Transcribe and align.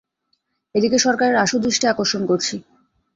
এদিকে 0.75 0.97
সরকারের 0.99 1.35
আশু 1.35 1.55
দৃষ্টি 1.59 1.85
আকর্ষণ 1.87 2.21
করছি। 2.25 2.55